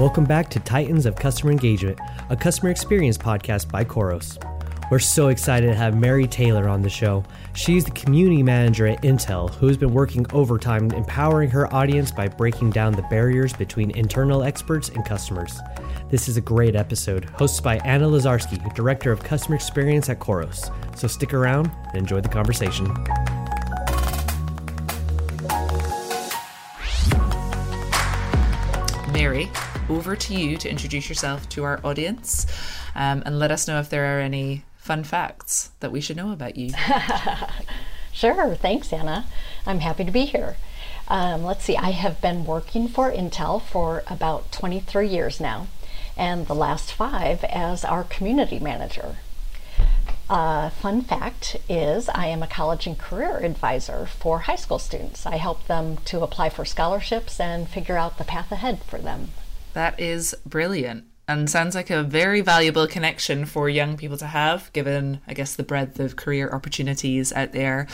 [0.00, 2.00] Welcome back to Titans of Customer Engagement,
[2.30, 4.38] a customer experience podcast by Khoros.
[4.90, 7.22] We're so excited to have Mary Taylor on the show.
[7.52, 12.28] She's the community manager at Intel who has been working overtime empowering her audience by
[12.28, 15.60] breaking down the barriers between internal experts and customers.
[16.08, 20.74] This is a great episode, hosted by Anna Lazarski, Director of Customer Experience at Khoros.
[20.96, 22.86] So stick around and enjoy the conversation.
[29.12, 29.50] Mary,
[29.90, 32.46] over to you to introduce yourself to our audience
[32.94, 36.32] um, and let us know if there are any fun facts that we should know
[36.32, 36.72] about you.
[38.12, 39.26] sure, thanks, Anna.
[39.66, 40.56] I'm happy to be here.
[41.08, 45.66] Um, let's see, I have been working for Intel for about 23 years now,
[46.16, 49.16] and the last five as our community manager.
[50.30, 55.26] Uh, fun fact is, I am a college and career advisor for high school students.
[55.26, 59.30] I help them to apply for scholarships and figure out the path ahead for them.
[59.72, 64.72] That is brilliant and sounds like a very valuable connection for young people to have,
[64.72, 67.86] given I guess the breadth of career opportunities out there,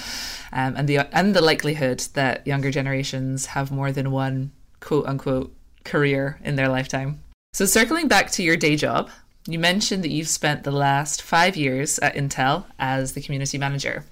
[0.53, 5.55] um, and the and the likelihood that younger generations have more than one quote unquote
[5.85, 7.23] career in their lifetime.
[7.53, 9.11] So circling back to your day job,
[9.47, 14.07] you mentioned that you've spent the last five years at Intel as the community manager.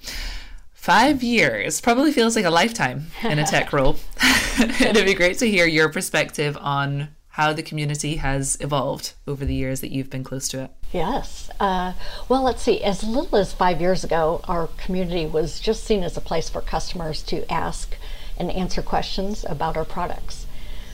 [0.74, 3.96] Five years probably feels like a lifetime in a tech role.
[4.58, 9.56] It'd be great to hear your perspective on how the community has evolved over the
[9.56, 10.70] years that you've been close to it.
[10.92, 11.50] Yes.
[11.58, 11.94] Uh,
[12.28, 12.80] well, let's see.
[12.84, 16.60] As little as five years ago, our community was just seen as a place for
[16.60, 17.96] customers to ask
[18.38, 20.46] and answer questions about our products.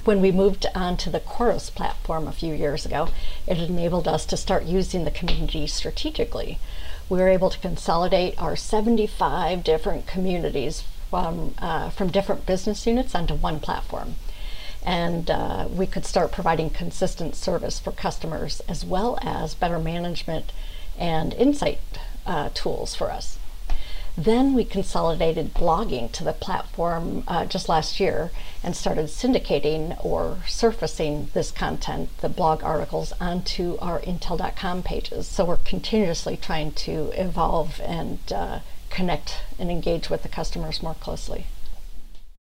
[0.07, 3.09] When we moved onto the Khoros platform a few years ago,
[3.47, 6.59] it enabled us to start using the community strategically.
[7.11, 13.15] We were able to consolidate our 75 different communities from, uh, from different business units
[13.15, 14.15] onto one platform
[14.85, 20.53] and uh, we could start providing consistent service for customers as well as better management
[20.99, 21.81] and insight
[22.27, 23.39] uh, tools for us.
[24.17, 28.31] Then we consolidated blogging to the platform uh, just last year
[28.63, 35.27] and started syndicating or surfacing this content, the blog articles, onto our Intel.com pages.
[35.27, 38.59] So we're continuously trying to evolve and uh,
[38.91, 41.47] connect and engage with the customers more closely.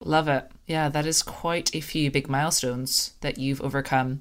[0.04, 0.50] Love it.
[0.66, 4.20] Yeah, that is quite a few big milestones that you've overcome.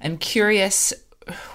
[0.00, 0.92] I'm curious,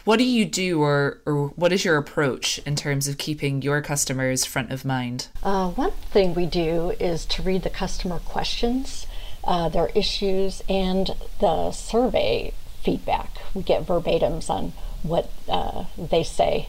[0.03, 3.81] what do you do or, or what is your approach in terms of keeping your
[3.81, 5.27] customers front of mind?
[5.43, 9.07] Uh, one thing we do is to read the customer questions,
[9.43, 12.53] uh, their issues, and the survey
[12.83, 13.29] feedback.
[13.53, 16.67] We get verbatims on what uh, they say.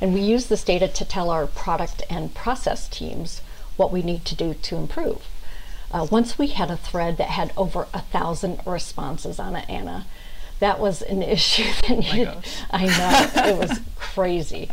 [0.00, 3.40] And we use this data to tell our product and process teams
[3.76, 5.26] what we need to do to improve.
[5.92, 10.06] Uh, once we had a thread that had over a thousand responses on it, Anna.
[10.60, 14.70] That was an issue that needed, oh I know, it was crazy.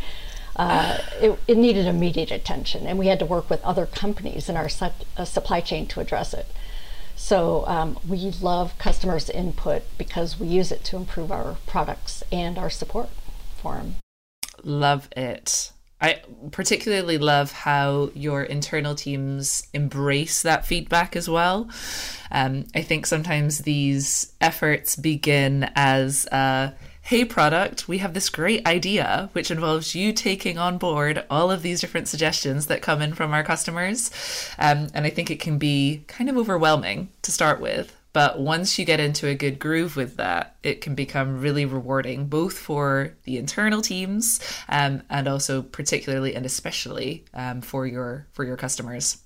[0.56, 4.56] Uh, it, it, needed immediate attention, and we had to work with other companies in
[4.56, 6.46] our su- uh, supply chain to address it.
[7.16, 12.58] So um, we love customers' input because we use it to improve our products and
[12.58, 13.08] our support
[13.56, 13.96] for them.
[14.62, 15.72] Love it.
[16.00, 21.68] I particularly love how your internal teams embrace that feedback as well.
[22.30, 28.64] Um, I think sometimes these efforts begin as a hey, product, we have this great
[28.66, 33.14] idea, which involves you taking on board all of these different suggestions that come in
[33.14, 34.10] from our customers.
[34.60, 37.96] Um, and I think it can be kind of overwhelming to start with.
[38.12, 42.26] But once you get into a good groove with that, it can become really rewarding,
[42.26, 48.44] both for the internal teams um, and also particularly and especially um, for your for
[48.44, 49.18] your customers.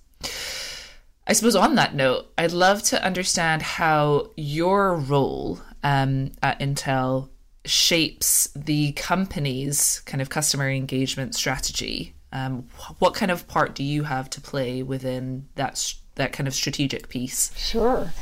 [1.27, 7.31] I suppose on that note, I'd love to understand how your role um, at Intel
[7.65, 12.15] shapes the company's kind of customer engagement strategy.
[12.33, 12.69] Um,
[12.99, 17.09] what kind of part do you have to play within that that kind of strategic
[17.09, 17.57] piece?
[17.57, 18.13] Sure.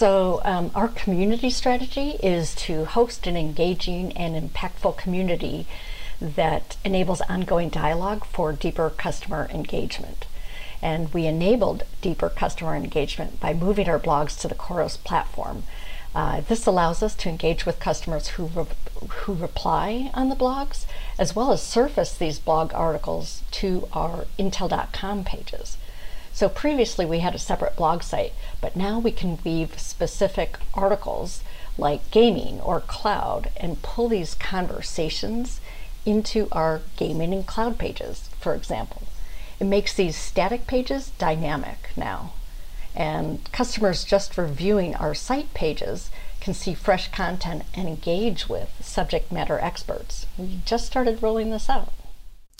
[0.00, 5.66] So, um, our community strategy is to host an engaging and impactful community
[6.22, 10.24] that enables ongoing dialogue for deeper customer engagement.
[10.80, 15.64] And we enabled deeper customer engagement by moving our blogs to the Khoros platform.
[16.14, 18.64] Uh, this allows us to engage with customers who, re-
[19.06, 20.86] who reply on the blogs,
[21.18, 25.76] as well as surface these blog articles to our Intel.com pages.
[26.32, 31.42] So previously we had a separate blog site, but now we can weave specific articles
[31.76, 35.60] like gaming or cloud and pull these conversations
[36.06, 39.02] into our gaming and cloud pages, for example.
[39.58, 42.32] It makes these static pages dynamic now.
[42.94, 46.10] And customers just reviewing our site pages
[46.40, 50.26] can see fresh content and engage with subject matter experts.
[50.38, 51.92] We just started rolling this out.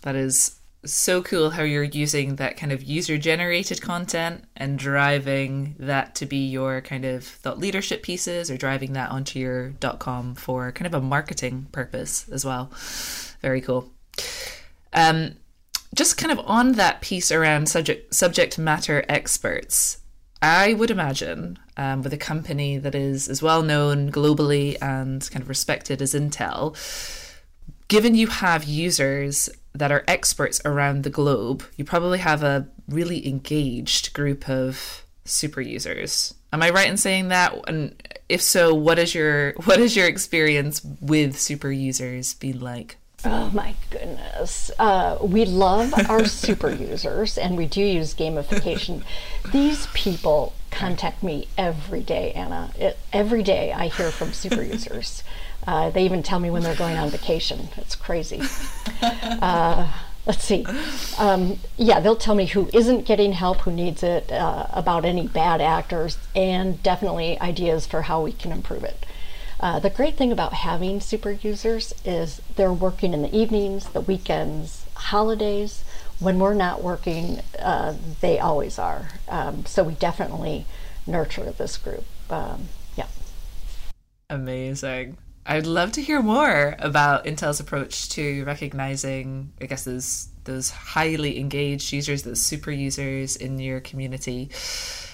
[0.02, 5.74] That is so cool how you're using that kind of user generated content and driving
[5.78, 10.34] that to be your kind of thought leadership pieces or driving that onto your .com
[10.34, 12.70] for kind of a marketing purpose as well.
[13.42, 13.90] Very cool.
[14.92, 15.36] Um,
[15.94, 19.98] just kind of on that piece around subject subject matter experts,
[20.40, 25.42] I would imagine um, with a company that is as well known globally and kind
[25.42, 26.74] of respected as Intel,
[27.88, 33.26] given you have users that are experts around the globe, you probably have a really
[33.26, 36.34] engaged group of super users.
[36.52, 37.54] Am I right in saying that?
[37.68, 37.94] And
[38.28, 42.96] if so, what is your what is your experience with super users been like?
[43.24, 44.70] Oh my goodness.
[44.78, 49.02] Uh, we love our super users and we do use gamification.
[49.52, 52.72] These people contact me every day, Anna.
[52.78, 55.22] It, every day I hear from super users.
[55.66, 57.68] Uh, they even tell me when they're going on vacation.
[57.76, 58.42] It's crazy.
[59.02, 59.90] Uh,
[60.26, 60.66] let's see.
[61.18, 65.26] Um, yeah, they'll tell me who isn't getting help, who needs it, uh, about any
[65.26, 69.06] bad actors, and definitely ideas for how we can improve it.
[69.58, 74.00] Uh, the great thing about having super users is they're working in the evenings, the
[74.00, 75.84] weekends, holidays.
[76.18, 79.08] When we're not working, uh, they always are.
[79.28, 80.66] Um, so we definitely
[81.06, 82.04] nurture this group.
[82.30, 83.06] Um, yeah.
[84.28, 85.18] Amazing.
[85.46, 91.38] I'd love to hear more about Intel's approach to recognizing, I guess, those those highly
[91.38, 94.50] engaged users, those super users in your community.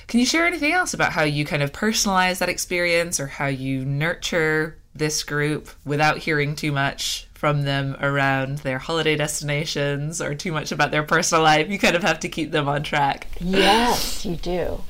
[0.07, 3.47] Can you share anything else about how you kind of personalize that experience or how
[3.47, 10.35] you nurture this group without hearing too much from them around their holiday destinations or
[10.35, 11.69] too much about their personal life?
[11.69, 13.27] You kind of have to keep them on track.
[13.41, 14.81] Yes, you do.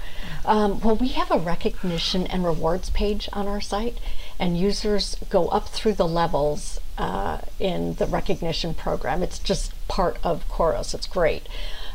[0.44, 3.98] Um, well, we have a recognition and rewards page on our site,
[4.38, 9.22] and users go up through the levels uh, in the recognition program.
[9.22, 10.94] It's just part of Khoros.
[10.94, 11.48] It's great.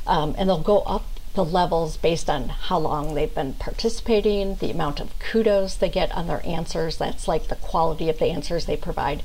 [0.08, 4.72] Um, and they'll go up the levels based on how long they've been participating, the
[4.72, 6.98] amount of kudos they get on their answers.
[6.98, 9.24] That's like the quality of the answers they provide,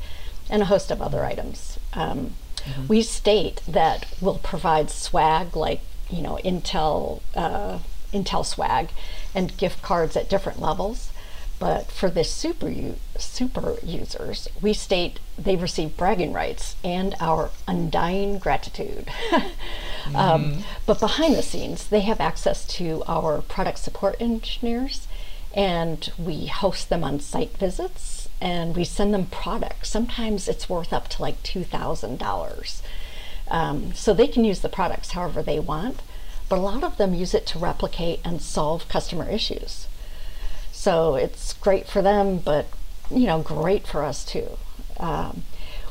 [0.48, 1.78] and a host of other items.
[1.94, 2.86] Um, mm-hmm.
[2.86, 7.78] We state that we'll provide swag like you know Intel uh,
[8.12, 8.90] Intel swag
[9.34, 11.10] and gift cards at different levels.
[11.58, 12.72] But for the super
[13.18, 19.10] super users, we state they receive bragging rights and our undying gratitude.
[20.06, 20.16] Um, mm-hmm.
[20.16, 25.08] um, but behind the scenes, they have access to our product support engineers,
[25.52, 29.88] and we host them on site visits, and we send them products.
[29.88, 32.82] Sometimes it's worth up to like two thousand um, dollars,
[33.94, 36.02] so they can use the products however they want.
[36.48, 39.88] But a lot of them use it to replicate and solve customer issues.
[40.86, 42.66] So it's great for them, but
[43.10, 44.56] you know, great for us too.
[45.00, 45.42] Um,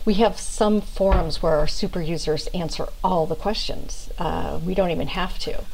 [0.06, 4.10] we have some forums where our super users answer all the questions.
[4.18, 5.66] Uh, we don't even have to.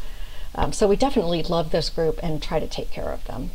[0.55, 3.51] Um, so we definitely love this group and try to take care of them.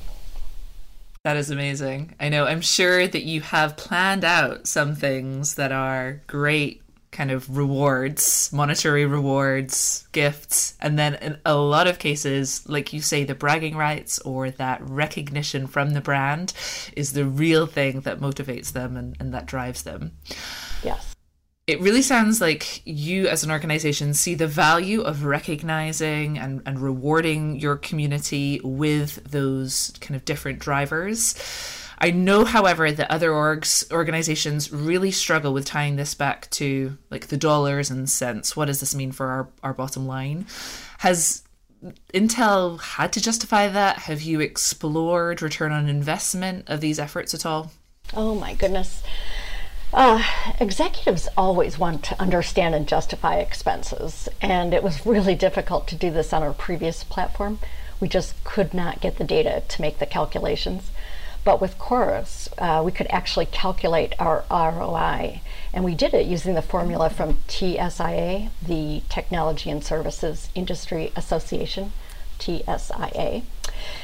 [1.24, 2.14] That is amazing.
[2.20, 2.44] I know.
[2.44, 6.80] I'm sure that you have planned out some things that are great
[7.12, 13.00] kind of rewards, monetary rewards, gifts, and then in a lot of cases, like you
[13.00, 16.52] say, the bragging rights or that recognition from the brand
[16.94, 20.12] is the real thing that motivates them and, and that drives them.
[20.82, 21.14] Yes.
[21.66, 26.78] It really sounds like you as an organization see the value of recognizing and, and
[26.78, 31.34] rewarding your community with those kind of different drivers
[31.98, 37.28] I know, however, that other orgs organizations really struggle with tying this back to like
[37.28, 38.56] the dollars and cents.
[38.56, 40.46] What does this mean for our, our bottom line?
[40.98, 41.42] Has
[42.12, 43.98] Intel had to justify that?
[44.00, 47.72] Have you explored return on investment of these efforts at all?
[48.14, 49.02] Oh my goodness.
[49.92, 50.22] Uh,
[50.60, 56.10] executives always want to understand and justify expenses, and it was really difficult to do
[56.10, 57.58] this on our previous platform.
[58.00, 60.90] We just could not get the data to make the calculations.
[61.46, 65.42] But with Khoros, uh, we could actually calculate our ROI.
[65.72, 71.92] And we did it using the formula from TSIA, the Technology and Services Industry Association,
[72.40, 73.44] TSIA.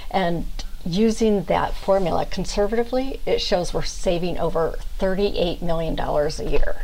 [0.08, 0.46] And
[0.86, 6.82] using that formula conservatively, it shows we're saving over $38 million a year.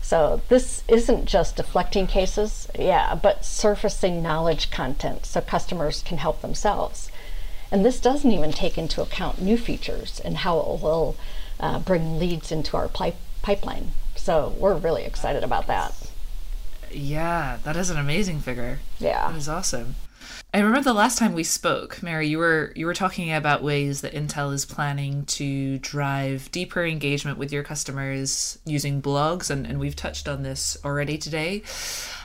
[0.00, 6.40] So this isn't just deflecting cases, yeah, but surfacing knowledge content so customers can help
[6.40, 7.11] themselves.
[7.72, 11.16] And this doesn't even take into account new features and how it will
[11.58, 13.92] uh, bring leads into our pipe- pipeline.
[14.14, 15.94] So we're really excited about that.
[16.90, 18.80] Yeah, that is an amazing figure.
[18.98, 19.30] Yeah.
[19.30, 19.94] That is awesome.
[20.52, 24.02] I remember the last time we spoke, Mary, you were you were talking about ways
[24.02, 29.80] that Intel is planning to drive deeper engagement with your customers using blogs, and, and
[29.80, 31.62] we've touched on this already today.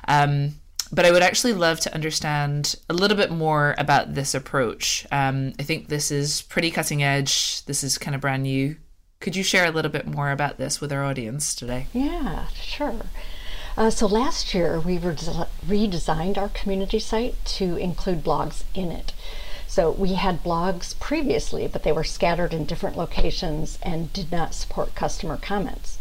[0.10, 0.56] Um,
[0.92, 5.06] but I would actually love to understand a little bit more about this approach.
[5.12, 7.64] Um, I think this is pretty cutting edge.
[7.66, 8.78] This is kind of brand new.
[9.20, 11.88] Could you share a little bit more about this with our audience today?
[11.94, 13.02] Yeah, sure.
[13.76, 19.14] Uh, so last year we redesigned our community site to include blogs in it.
[19.68, 24.56] So we had blogs previously, but they were scattered in different locations and did not
[24.56, 26.00] support customer comments.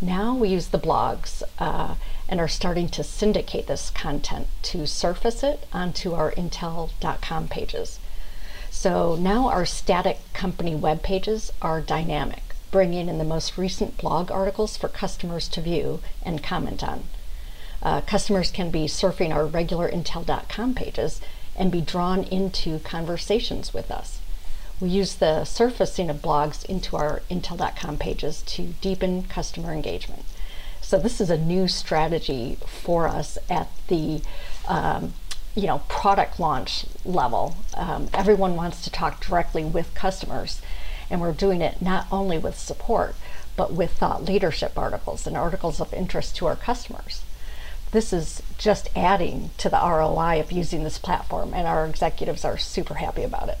[0.00, 1.94] Now we use the blogs uh,
[2.28, 7.98] and are starting to syndicate this content to surface it onto our intel.com pages.
[8.70, 14.30] So now our static company web pages are dynamic, bringing in the most recent blog
[14.30, 17.04] articles for customers to view and comment on.
[17.82, 21.20] Uh, customers can be surfing our regular intel.com pages
[21.54, 24.20] and be drawn into conversations with us.
[24.80, 30.24] We use the surfacing of blogs into our intel.com pages to deepen customer engagement.
[30.84, 34.20] So this is a new strategy for us at the
[34.68, 35.14] um,
[35.54, 37.56] you know product launch level.
[37.74, 40.60] Um, everyone wants to talk directly with customers,
[41.08, 43.16] and we're doing it not only with support,
[43.56, 47.22] but with thought leadership articles and articles of interest to our customers.
[47.92, 52.58] This is just adding to the ROI of using this platform, and our executives are
[52.58, 53.58] super happy about it.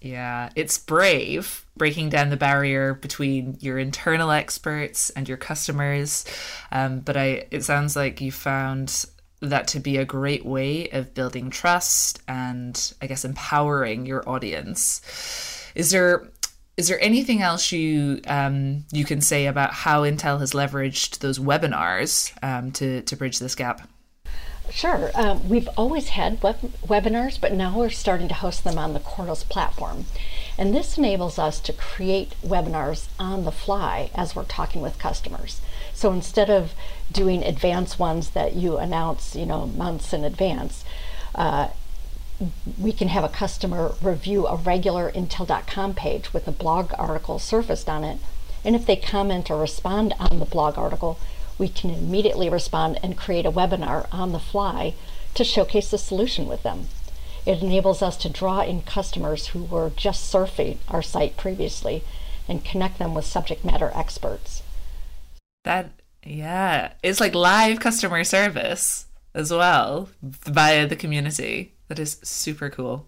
[0.00, 6.24] Yeah, it's brave breaking down the barrier between your internal experts and your customers.
[6.70, 9.06] Um, but I, it sounds like you found
[9.40, 15.00] that to be a great way of building trust and I guess empowering your audience.
[15.74, 16.28] Is there
[16.76, 21.38] is there anything else you um, you can say about how Intel has leveraged those
[21.38, 23.88] webinars um, to to bridge this gap?
[24.70, 25.10] Sure.
[25.14, 29.00] Um, we've always had web- webinars, but now we're starting to host them on the
[29.00, 30.06] Khoros platform.
[30.58, 35.60] And this enables us to create webinars on the fly as we're talking with customers.
[35.94, 36.74] So instead of
[37.10, 40.84] doing advanced ones that you announce, you know, months in advance,
[41.34, 41.68] uh,
[42.78, 47.88] we can have a customer review a regular Intel.com page with a blog article surfaced
[47.88, 48.18] on it.
[48.64, 51.18] And if they comment or respond on the blog article,
[51.58, 54.94] we can immediately respond and create a webinar on the fly
[55.34, 56.88] to showcase the solution with them.
[57.44, 62.04] It enables us to draw in customers who were just surfing our site previously
[62.46, 64.62] and connect them with subject matter experts.
[65.64, 65.90] That,
[66.24, 71.74] yeah, it's like live customer service as well via the community.
[71.88, 73.06] That is super cool.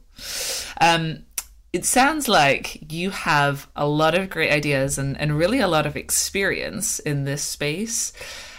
[0.80, 1.24] Um,
[1.72, 5.86] it sounds like you have a lot of great ideas and, and really a lot
[5.86, 8.12] of experience in this space.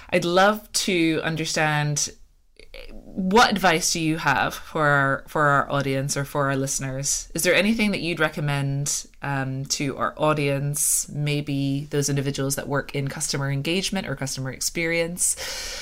[0.10, 2.10] I'd love to understand
[2.94, 7.30] what advice do you have for our, for our audience or for our listeners?
[7.36, 12.96] Is there anything that you'd recommend um, to our audience, maybe those individuals that work
[12.96, 15.36] in customer engagement or customer experience,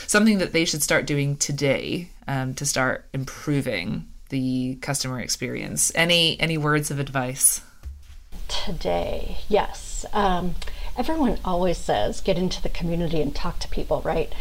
[0.08, 5.92] something that they should start doing today um, to start improving the customer experience.
[5.96, 7.62] Any any words of advice?
[8.48, 10.06] Today, yes.
[10.14, 10.56] Um,
[10.98, 14.34] everyone always says get into the community and talk to people, right?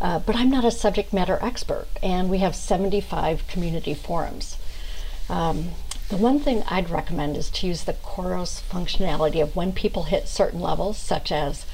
[0.00, 4.56] Uh, but I'm not a subject matter expert, and we have 75 community forums.
[5.28, 5.70] Um,
[6.08, 10.28] the one thing I'd recommend is to use the Khoros functionality of when people hit
[10.28, 11.66] certain levels, such as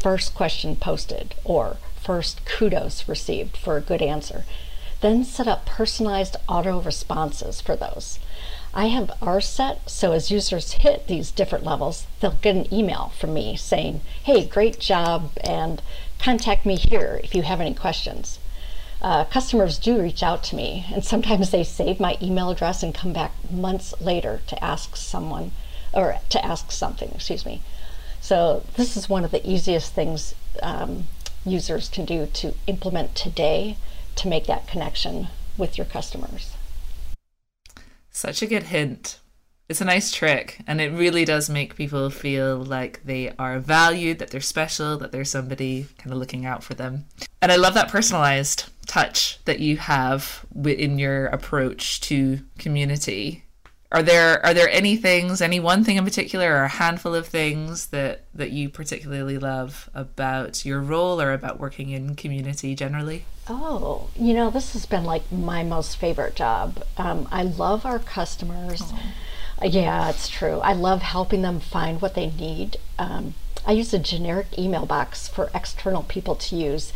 [0.00, 4.44] first question posted or first kudos received for a good answer.
[5.00, 8.18] Then set up personalized auto responses for those.
[8.74, 13.12] I have ours set so as users hit these different levels, they'll get an email
[13.18, 15.80] from me saying, hey, great job, and
[16.18, 18.38] contact me here if you have any questions.
[19.00, 22.94] Uh, customers do reach out to me, and sometimes they save my email address and
[22.94, 25.52] come back months later to ask someone
[25.92, 27.62] or to ask something, excuse me.
[28.20, 31.04] So, this is one of the easiest things um,
[31.46, 33.76] users can do to implement today
[34.18, 36.54] to make that connection with your customers.
[38.10, 39.20] Such a good hint.
[39.68, 44.18] It's a nice trick, and it really does make people feel like they are valued,
[44.18, 47.04] that they're special, that there's somebody kind of looking out for them.
[47.42, 53.44] And I love that personalized touch that you have in your approach to community
[53.90, 57.26] are there are there any things any one thing in particular or a handful of
[57.26, 63.24] things that that you particularly love about your role or about working in community generally?
[63.48, 66.84] Oh you know this has been like my most favorite job.
[66.98, 68.82] Um, i love our customers.
[68.84, 69.66] Oh.
[69.66, 70.58] yeah it's true.
[70.60, 72.76] I love helping them find what they need.
[72.98, 73.34] Um,
[73.66, 76.92] i use a generic email box for external people to use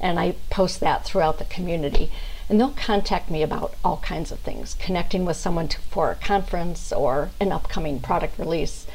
[0.00, 2.10] and i post that throughout the community
[2.48, 6.14] And they'll contact me about all kinds of things, connecting with someone to, for a
[6.14, 8.86] conference or an upcoming product release.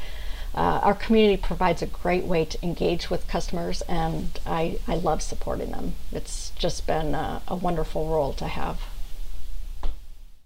[0.54, 5.22] Uh, our community provides a great way to engage with customers, and I, I love
[5.22, 5.94] supporting them.
[6.12, 8.82] It's just been a, a wonderful role to have.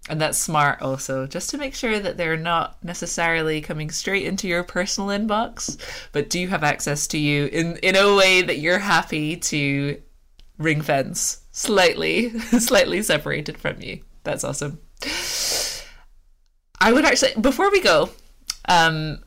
[0.08, 4.46] And that's smart also, just to make sure that they're not necessarily coming straight into
[4.46, 5.78] your personal inbox,
[6.12, 10.00] but do have access to you in, in a way that you're happy to
[10.58, 14.00] ring fence slightly, slightly separated from you.
[14.24, 14.80] That's awesome.
[16.80, 18.10] I would actually, before we go,
[18.68, 19.20] um,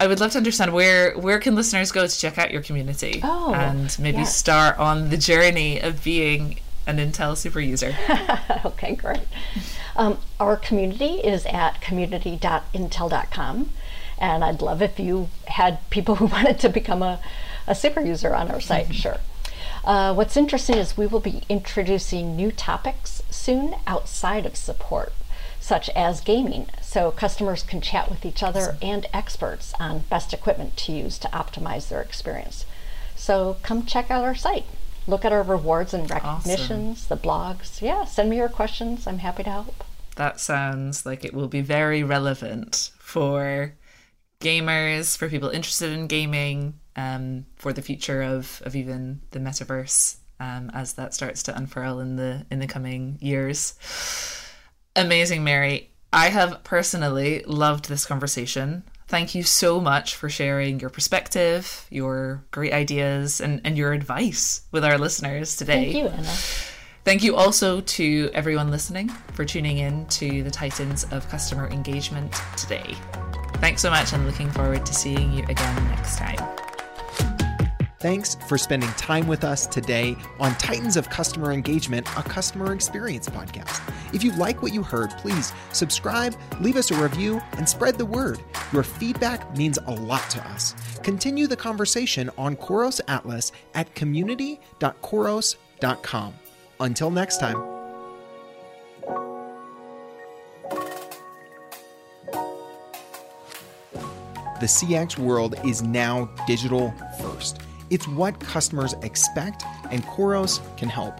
[0.00, 3.20] I would love to understand where where can listeners go to check out your community
[3.22, 4.36] oh, and maybe yes.
[4.36, 7.94] start on the journey of being an Intel super user.
[8.64, 9.20] okay, great.
[9.94, 13.70] Um, our community is at community.intel.com,
[14.18, 17.20] and I'd love if you had people who wanted to become a,
[17.66, 18.94] a super user on our site, mm-hmm.
[18.94, 19.18] sure.
[19.84, 25.12] Uh, what's interesting is we will be introducing new topics soon outside of support,
[25.60, 30.76] such as gaming, so customers can chat with each other and experts on best equipment
[30.76, 32.64] to use to optimize their experience.
[33.16, 34.66] So come check out our site
[35.06, 37.18] look at our rewards and recognitions, awesome.
[37.18, 37.80] the blogs.
[37.80, 39.06] Yeah, send me your questions.
[39.06, 39.84] I'm happy to help.
[40.16, 43.74] That sounds like it will be very relevant for
[44.40, 50.16] gamers, for people interested in gaming, um, for the future of, of even the metaverse
[50.40, 53.74] um, as that starts to unfurl in the in the coming years.
[54.96, 55.90] Amazing, Mary.
[56.12, 58.82] I have personally loved this conversation.
[59.08, 64.62] Thank you so much for sharing your perspective, your great ideas, and, and your advice
[64.72, 65.92] with our listeners today.
[65.92, 66.34] Thank you, Anna.
[67.04, 72.32] Thank you also to everyone listening for tuning in to the Titans of Customer Engagement
[72.56, 72.94] today.
[73.56, 76.38] Thanks so much and looking forward to seeing you again next time.
[78.02, 83.28] Thanks for spending time with us today on Titans of Customer Engagement, a customer experience
[83.28, 83.80] podcast.
[84.12, 88.04] If you like what you heard, please subscribe, leave us a review, and spread the
[88.04, 88.40] word.
[88.72, 90.74] Your feedback means a lot to us.
[91.04, 96.34] Continue the conversation on Khoros Atlas at community.khoros.com.
[96.80, 97.62] Until next time.
[104.58, 107.60] The CX world is now digital first.
[107.92, 111.14] It's what customers expect, and Khoros can help.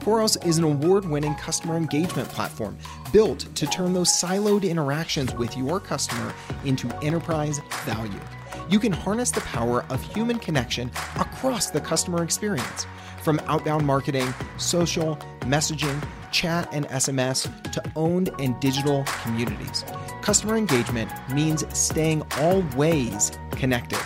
[0.00, 2.76] Khoros is an award winning customer engagement platform
[3.14, 6.34] built to turn those siloed interactions with your customer
[6.66, 8.20] into enterprise value.
[8.68, 12.86] You can harness the power of human connection across the customer experience,
[13.22, 19.82] from outbound marketing, social, messaging, chat, and SMS to owned and digital communities.
[20.20, 23.98] Customer engagement means staying always connected.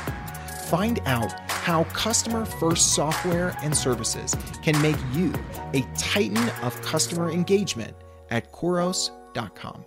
[0.68, 5.32] Find out how customer first software and services can make you
[5.74, 7.96] a titan of customer engagement
[8.30, 9.84] at Khoros.com.